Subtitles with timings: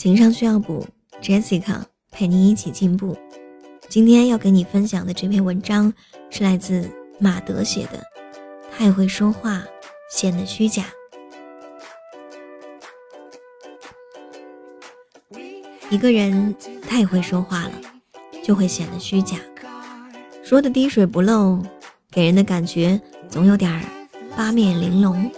[0.00, 0.86] 情商需要补
[1.20, 3.14] ，Jessica 陪你一起进步。
[3.90, 5.92] 今天要给你分享的这篇文章
[6.30, 8.02] 是来自马德写的，
[8.74, 9.62] 太会说话
[10.10, 10.86] 显得虚假。
[15.90, 17.72] 一个人太会说话了，
[18.42, 19.36] 就会显得虚假，
[20.42, 21.62] 说的滴水不漏，
[22.10, 22.98] 给人的感觉
[23.28, 23.84] 总有点
[24.34, 25.30] 八面玲珑；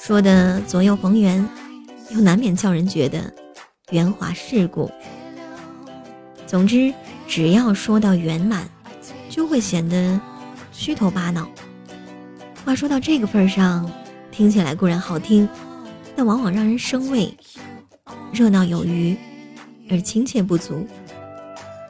[0.00, 1.44] 说的左右逢源，
[2.10, 3.34] 又难免叫人觉得。
[3.90, 4.90] 圆滑世故，
[6.46, 6.92] 总之，
[7.28, 8.66] 只要说到圆满，
[9.28, 10.18] 就会显得
[10.72, 11.46] 虚头巴脑。
[12.64, 13.90] 话说到这个份上，
[14.30, 15.46] 听起来固然好听，
[16.16, 17.36] 但往往让人生畏。
[18.32, 19.14] 热闹有余，
[19.90, 20.86] 而亲切不足。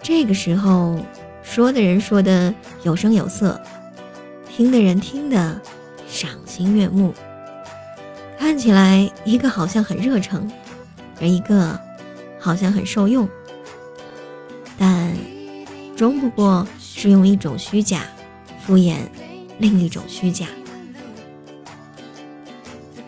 [0.02, 0.98] 这个时候，
[1.44, 2.52] 说的人说的
[2.82, 3.58] 有声有色，
[4.50, 5.60] 听的人听得
[6.08, 7.14] 赏心悦目。
[8.36, 10.50] 看起来，一个好像很热诚。
[11.24, 11.80] 而一个
[12.38, 13.26] 好像很受用，
[14.76, 15.10] 但
[15.96, 18.02] 终不过是用一种虚假
[18.60, 18.98] 敷衍
[19.58, 20.46] 另一种虚假。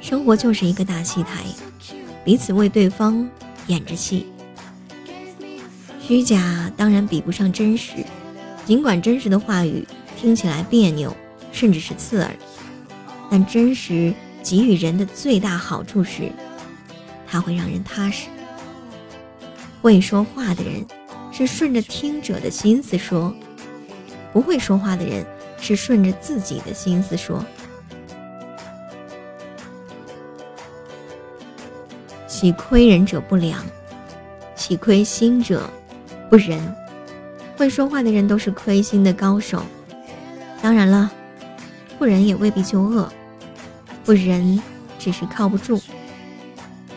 [0.00, 1.44] 生活就是一个大戏台，
[2.24, 3.28] 彼此为对方
[3.66, 4.26] 演着戏。
[6.00, 7.96] 虚假当然比不上真实，
[8.64, 9.86] 尽管真实的话语
[10.18, 11.14] 听起来别扭，
[11.52, 12.34] 甚至是刺耳，
[13.30, 16.32] 但真实给予人的最大好处是。
[17.26, 18.28] 它会让人踏实。
[19.82, 20.84] 会说话的人
[21.32, 23.34] 是顺着听者的心思说，
[24.32, 25.24] 不会说话的人
[25.60, 27.44] 是顺着自己的心思说。
[32.26, 33.64] 喜亏人者不良，
[34.54, 35.68] 喜亏心者
[36.28, 36.60] 不仁。
[37.56, 39.62] 会说话的人都是亏心的高手。
[40.60, 41.10] 当然了，
[41.98, 43.10] 不仁也未必就恶，
[44.04, 44.60] 不仁
[44.98, 45.80] 只是靠不住。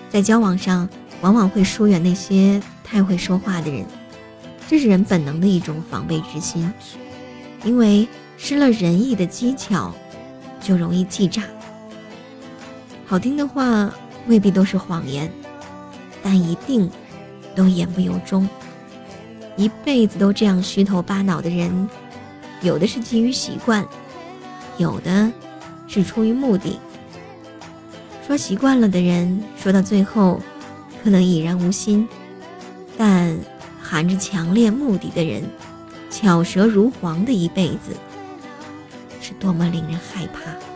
[0.09, 0.89] 在交往上，
[1.21, 3.85] 往往会疏远那些太会说话的人，
[4.67, 6.71] 这是人本能的一种防备之心。
[7.63, 8.07] 因为
[8.37, 9.93] 失了仁义的技巧，
[10.59, 11.43] 就容易记诈。
[13.05, 13.93] 好听的话
[14.27, 15.31] 未必都是谎言，
[16.23, 16.89] 但一定
[17.55, 18.47] 都言不由衷。
[19.57, 21.89] 一辈子都这样虚头巴脑的人，
[22.61, 23.85] 有的是基于习惯，
[24.77, 25.31] 有的
[25.85, 26.79] 是出于目的。
[28.29, 30.39] 说习惯了的人，说到最后，
[31.03, 32.07] 可能已然无心；
[32.95, 33.35] 但
[33.81, 35.41] 含着强烈目的的人，
[36.11, 37.97] 巧舌如簧的一辈子，
[39.19, 40.68] 是多么令人害怕。